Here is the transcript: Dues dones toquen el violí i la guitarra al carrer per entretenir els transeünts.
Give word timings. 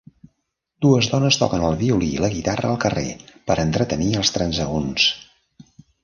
Dues 0.83 1.07
dones 1.09 1.35
toquen 1.41 1.65
el 1.67 1.75
violí 1.81 2.07
i 2.13 2.23
la 2.23 2.29
guitarra 2.35 2.71
al 2.75 2.79
carrer 2.85 3.03
per 3.51 3.57
entretenir 3.65 4.09
els 4.23 4.33
transeünts. 4.39 5.05